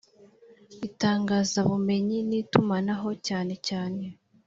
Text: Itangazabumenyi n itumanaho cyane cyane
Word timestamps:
Itangazabumenyi 0.87 2.17
n 2.29 2.31
itumanaho 2.41 3.09
cyane 3.27 3.53
cyane 3.67 4.05